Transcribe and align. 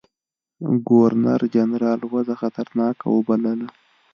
ګورنرجنرال 0.87 2.01
وضع 2.13 2.35
خطرناکه 2.41 3.05
وبلله. 3.11 3.67